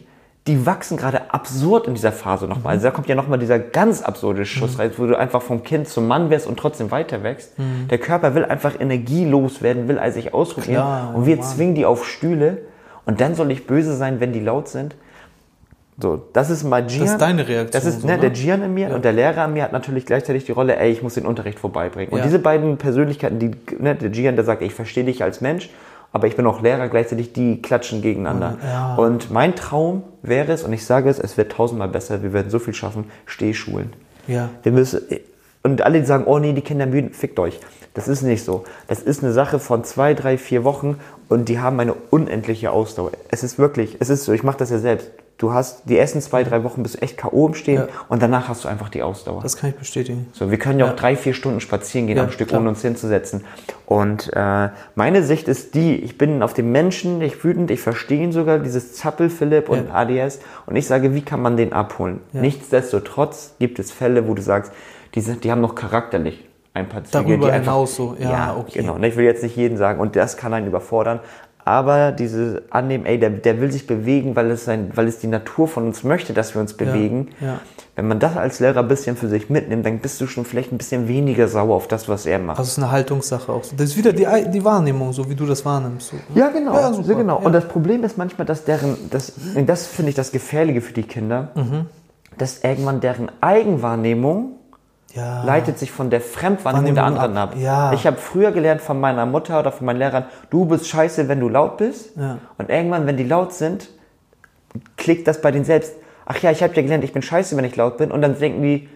[0.48, 2.50] die wachsen gerade absurd in dieser Phase Mhm.
[2.54, 2.72] nochmal.
[2.74, 5.87] Also da kommt ja nochmal dieser ganz absurde Schuss rein, wo du einfach vom Kind
[5.88, 7.52] zum Mann wirst und trotzdem weiter wächst.
[7.90, 10.82] Der Körper will einfach energielos werden, will also sich ausprobieren.
[10.82, 10.87] Mhm.
[10.87, 11.44] Klar, und wir Mann.
[11.46, 12.58] zwingen die auf Stühle
[13.06, 14.96] und dann soll ich böse sein, wenn die laut sind.
[16.00, 17.00] So, das ist mal Gian.
[17.00, 18.20] Das ist deine Reaktion Das ist so, ne, ne?
[18.20, 20.90] der Gian in mir und der Lehrer in mir hat natürlich gleichzeitig die Rolle, ey,
[20.92, 22.12] ich muss den Unterricht vorbeibringen.
[22.12, 22.24] Und Ja.
[22.24, 25.70] diese beiden Persönlichkeiten, die, ne, der Gian, der sagt, ich verstehe dich als Mensch,
[26.12, 28.56] aber ich bin auch Lehrer, gleichzeitig die klatschen gegeneinander.
[28.62, 28.94] Ja.
[28.96, 32.50] Und mein Traum wäre es, und ich sage es, es wird tausendmal besser, wir werden
[32.50, 33.92] so viel schaffen, Stehschulen.
[34.26, 34.50] Ja.
[34.62, 35.02] Wir müssen,
[35.62, 37.60] und alle die sagen, oh nee, die Kinder müden, fickt euch.
[37.94, 38.64] Das ist nicht so.
[38.86, 43.10] Das ist eine Sache von zwei, drei, vier Wochen und die haben eine unendliche Ausdauer.
[43.30, 45.10] Es ist wirklich, es ist so, ich mache das ja selbst.
[45.38, 47.46] Du hast die ersten zwei, drei Wochen bist du echt K.O.
[47.46, 47.87] im Stehen Ja.
[48.09, 49.40] und danach hast du einfach die Ausdauer.
[49.40, 50.27] Das kann ich bestätigen.
[50.33, 50.96] So, wir können ja auch Ja.
[50.96, 52.61] drei, vier Stunden spazieren gehen Ja, am Stück, klar.
[52.61, 53.44] ohne uns hinzusetzen.
[53.87, 58.20] Und äh, meine Sicht ist die, ich bin auf den Menschen nicht wütend, ich verstehe
[58.20, 59.94] ihn sogar, dieses Zappel, Philipp und Ja.
[59.94, 60.40] ADS.
[60.66, 62.18] Und ich sage, wie kann man den abholen?
[62.33, 62.40] Ja.
[62.40, 64.72] Nichtsdestotrotz gibt es Fälle, wo du sagst,
[65.14, 67.12] die, sind, die haben noch charakterlich ein paar Züge.
[67.24, 68.81] Darüber die einfach, hinaus so, ja, okay.
[68.81, 68.98] genau.
[68.98, 71.20] Ich will jetzt nicht jeden sagen, und das kann einen überfordern.
[71.68, 75.26] Aber diese Annehmen, ey, der, der will sich bewegen, weil es, sein, weil es die
[75.26, 77.28] Natur von uns möchte, dass wir uns bewegen.
[77.40, 77.61] ja.
[77.94, 80.70] Wenn man das als Lehrer ein bisschen für sich mitnimmt, dann bist du schon vielleicht
[80.72, 82.59] ein bisschen weniger sauer auf das, was er macht.
[82.59, 83.62] Also es ist eine Haltungssache auch.
[83.76, 86.11] Das ist wieder die, die Wahrnehmung, so wie du das wahrnimmst.
[86.11, 86.16] So.
[86.16, 86.22] ne?
[86.37, 86.74] ja, genau.
[86.74, 87.14] Ja, super.
[87.16, 87.40] genau.
[87.40, 87.44] Ja.
[87.44, 89.33] Und das Problem ist manchmal, dass deren, das,
[89.66, 91.87] das finde ich das Gefährliche für die Kinder, Mhm.
[92.38, 94.52] dass irgendwann deren Eigenwahrnehmung
[95.18, 95.42] Ja.
[95.44, 97.50] leitet sich von der Fremdwahrnehmung der anderen ab.
[97.52, 97.57] ab.
[97.59, 97.92] Ja.
[97.92, 101.40] Ich habe früher gelernt von meiner Mutter oder von meinen Lehrern, du bist scheiße, wenn
[101.40, 102.16] du laut bist.
[102.16, 102.38] Ja.
[102.59, 103.88] Und irgendwann, wenn die laut sind,
[104.96, 105.94] klickt das bei denen selbst.
[106.26, 108.11] Ach ja, ich habe ja gelernt, ich bin scheiße, wenn ich laut bin.
[108.11, 108.88] Und dann denken die,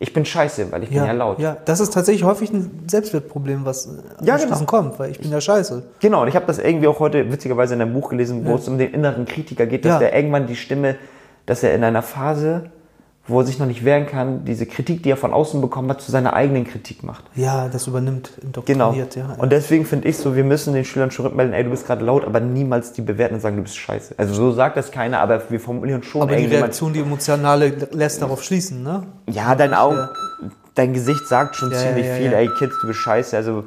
[0.00, 1.38] ich bin scheiße, weil ich bin ja laut.
[1.40, 3.88] Ja, das ist tatsächlich häufig ein Selbstwertproblem, was
[4.22, 4.56] Ja, genau.
[4.64, 5.82] kommt, weil ich bin ja scheiße.
[6.00, 8.68] Genau, und ich habe das irgendwie auch heute witzigerweise in einem Buch gelesen, wo es
[8.68, 9.98] um den inneren Kritiker geht, dass Ja.
[9.98, 10.94] der irgendwann die Stimme,
[11.46, 12.70] dass er in einer Phase,
[13.28, 16.00] wo er sich noch nicht wehren kann, diese Kritik, die er von außen bekommen hat,
[16.00, 17.24] zu seiner eigenen Kritik macht.
[17.34, 18.32] Ja, das übernimmt,
[18.64, 18.88] Genau.
[18.90, 19.34] indoktriniert, ja.
[19.38, 22.04] Und deswegen finde ich so, wir müssen den Schülern schon rückmelden, ey, du bist gerade
[22.04, 24.14] laut, aber niemals die bewerten und sagen, du bist scheiße.
[24.16, 28.22] Also so sagt das keiner, aber wir formulieren schon Aber die Reaktion, die emotionale, lässt
[28.22, 29.02] darauf schließen, ne?
[29.28, 30.08] Ja, dein Auge,
[30.74, 33.36] dein Gesicht sagt schon Ja, ziemlich viel, ey Kids, du bist scheiße.
[33.36, 33.64] Also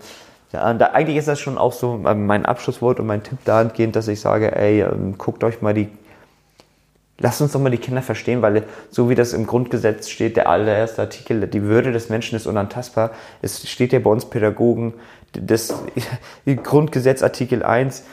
[0.53, 3.95] ja, da, eigentlich ist das schon auch so ähm, mein Abschlusswort und mein Tipp dahingehend,
[3.95, 5.87] dass ich sage, ey, ähm, guckt euch mal die,
[7.21, 10.49] lasst uns doch mal die Kinder verstehen, weil so wie das im Grundgesetz steht, der
[10.49, 13.11] allererste Artikel, die Würde des Menschen ist unantastbar.
[13.41, 14.93] Es steht ja bei uns Pädagogen,
[15.33, 15.73] das
[16.63, 18.03] Grundgesetz Artikel 1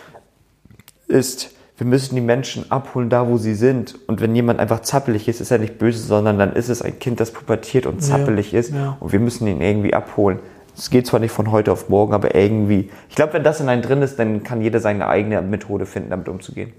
[1.09, 3.97] ist, wir müssen die Menschen abholen, da wo sie sind.
[4.09, 6.99] Und wenn jemand einfach zappelig ist, ist er nicht böse, sondern dann ist es ein
[6.99, 8.75] Kind, das pubertiert und zappelig ist.
[8.75, 8.97] ja.
[8.99, 10.40] Und wir müssen ihn irgendwie abholen.
[10.77, 12.90] Es geht zwar nicht von heute auf morgen, aber irgendwie.
[13.09, 16.11] Ich glaube, wenn das in einem drin ist, dann kann jeder seine eigene Methode finden,
[16.11, 16.73] damit umzugehen.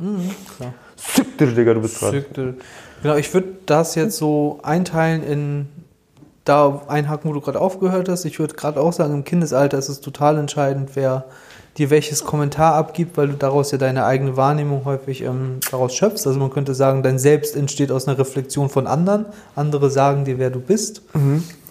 [0.57, 0.73] klar.
[0.99, 2.11] Sick, Digga, du bist dran.
[2.11, 2.55] Zückte.
[3.01, 5.67] Genau, ich würde das jetzt so einteilen in
[6.45, 8.25] da einhaken, wo du gerade aufgehört hast.
[8.25, 11.25] Ich würde gerade auch sagen, im Kindesalter ist es total entscheidend, wer
[11.77, 16.25] dir welches Kommentar abgibt, weil du daraus ja deine eigene Wahrnehmung häufig ähm, daraus schöpfst.
[16.25, 19.27] Also man könnte sagen, dein Selbst entsteht aus einer Reflexion von anderen.
[19.55, 21.03] Andere sagen dir, wer du bist.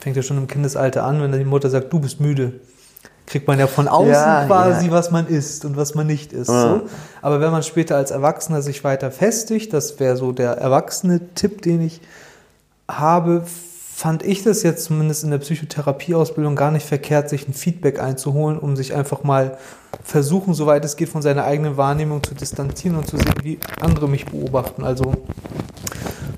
[0.00, 2.52] Fängt ja schon im Kindesalter an, wenn die Mutter sagt, du bist müde.
[3.28, 4.92] Kriegt man ja von außen Ja, quasi, ja.
[4.92, 6.48] was man ist und was man nicht ist.
[6.48, 6.62] Ja.
[6.62, 6.80] So.
[7.20, 11.60] Aber wenn man später als Erwachsener sich weiter festigt, das wäre so der erwachsene Tipp,
[11.60, 12.00] den ich
[12.90, 18.00] habe, fand ich das jetzt zumindest in der Psychotherapieausbildung gar nicht verkehrt, sich ein Feedback
[18.00, 19.58] einzuholen, um sich einfach mal
[20.02, 24.08] versuchen, soweit es geht, von seiner eigenen Wahrnehmung zu distanzieren und zu sehen, wie andere
[24.08, 24.84] mich beobachten.
[24.84, 25.12] Also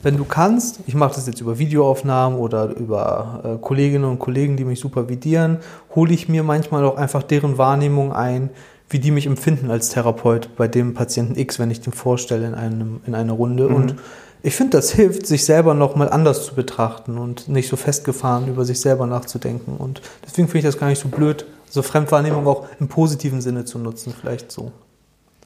[0.02, 4.56] wenn du kannst, ich mache das jetzt über Videoaufnahmen oder über äh, Kolleginnen und Kollegen,
[4.56, 5.58] die mich supervidieren,
[5.94, 8.50] hole ich mir manchmal auch einfach deren Wahrnehmung ein,
[8.88, 12.54] wie die mich empfinden als Therapeut bei dem Patienten X, wenn ich den vorstelle in,
[12.54, 13.68] einem, in einer Runde.
[13.68, 13.94] Und
[14.42, 18.64] ich finde, das hilft, sich selber nochmal anders zu betrachten und nicht so festgefahren über
[18.64, 19.76] sich selber nachzudenken.
[19.76, 23.64] Und deswegen finde ich das gar nicht so blöd, so Fremdwahrnehmung auch im positiven Sinne
[23.64, 24.72] zu nutzen, vielleicht so.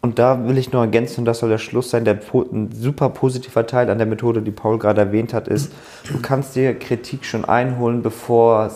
[0.04, 3.08] Und da will ich nur ergänzen, und das soll der Schluss sein, der ein super
[3.08, 5.72] positiver Teil an der Methode, die Paul gerade erwähnt hat, ist,
[6.12, 8.70] du kannst dir Kritik schon einholen, bevor,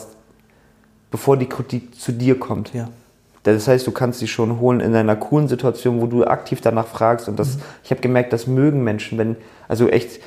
[1.10, 2.72] bevor die Kritik zu dir kommt.
[2.72, 2.88] Ja.
[3.42, 6.86] Das heißt, du kannst sie schon holen in einer coolen Situation, wo du aktiv danach
[6.86, 7.28] fragst.
[7.28, 9.36] Und das, ich habe gemerkt, das mögen Menschen, wenn,
[9.68, 10.22] also echt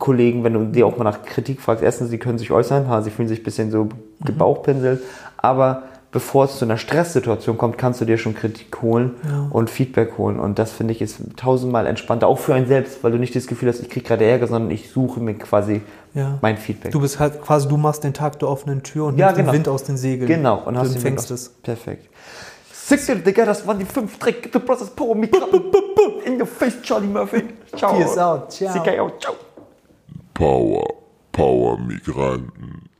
[0.00, 3.00] Kollegen, wenn du die auch mal nach Kritik fragst, erstens, sie können sich äußern, ha,
[3.02, 3.90] sie fühlen sich ein bisschen so
[4.24, 5.02] gebauchpinselt,
[5.36, 9.46] aber bevor es zu einer Stresssituation kommt, kannst du dir schon Kritik holen Ja.
[9.50, 10.38] und Feedback holen.
[10.38, 13.46] Und das finde ich ist tausendmal entspannter, auch für einen selbst, weil du nicht das
[13.46, 15.80] Gefühl hast, ich kriege gerade Ärger, sondern ich suche mir quasi
[16.14, 16.38] Ja.
[16.42, 16.92] mein Feedback.
[16.92, 19.50] Du bist halt quasi, du machst den Tag der offenen Tür und Ja, nimmst genau.
[19.52, 20.28] den Wind aus den Segeln.
[20.28, 21.48] Genau, und hast du den empfängst Wind es.
[21.62, 22.08] Perfekt.
[22.72, 24.50] Six Year, Digga, das waren die fünf Trick.
[24.52, 25.62] The Process Power Migranten.
[26.26, 27.44] In your face, Charlie Murphy.
[27.76, 27.94] Ciao.
[27.94, 28.52] Peace out.
[28.52, 28.72] Ciao.
[28.74, 29.10] CKO.
[29.18, 29.34] Ciao.
[30.34, 30.84] Power,
[31.32, 32.90] Power Migranten.